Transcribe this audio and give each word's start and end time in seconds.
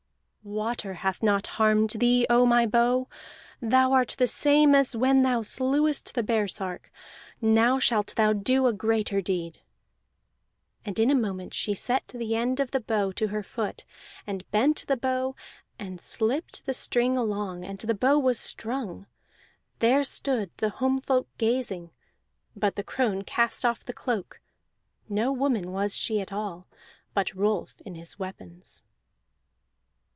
"Water 0.43 0.95
hath 0.95 1.21
not 1.21 1.45
harmed 1.61 1.91
thee, 1.91 2.25
oh 2.27 2.47
my 2.47 2.65
bow! 2.65 3.07
Thou 3.61 3.91
art 3.93 4.15
the 4.17 4.25
same 4.25 4.73
as 4.73 4.95
when 4.97 5.21
thou 5.21 5.43
slewest 5.43 6.15
the 6.15 6.23
baresark. 6.23 6.91
Now 7.39 7.77
shalt 7.77 8.15
thou 8.15 8.33
do 8.33 8.65
a 8.65 8.73
greater 8.73 9.21
deed!" 9.21 9.59
And 10.83 10.97
in 10.97 11.11
a 11.11 11.15
moment 11.15 11.53
she 11.53 11.75
set 11.75 12.07
the 12.07 12.35
end 12.35 12.59
of 12.59 12.71
the 12.71 12.79
bow 12.79 13.11
to 13.13 13.27
her 13.27 13.43
foot, 13.43 13.85
and 14.25 14.49
bent 14.49 14.87
the 14.87 14.97
bow, 14.97 15.35
and 15.77 16.01
slipped 16.01 16.65
the 16.65 16.73
string 16.73 17.15
along, 17.15 17.63
and 17.63 17.77
the 17.77 17.93
bow 17.93 18.17
was 18.17 18.39
strung! 18.39 19.05
There 19.77 20.03
stood 20.03 20.49
the 20.57 20.71
homefolk 20.71 21.27
gazing, 21.37 21.91
but 22.55 22.75
the 22.75 22.83
crone 22.83 23.21
cast 23.21 23.63
off 23.63 23.83
the 23.83 23.93
cloak. 23.93 24.41
No 25.07 25.31
woman 25.31 25.71
was 25.71 25.95
she 25.95 26.19
at 26.19 26.33
all, 26.33 26.65
but 27.13 27.31
Rolf 27.35 27.79
in 27.85 27.93
his 27.93 28.17
weapons! 28.17 28.81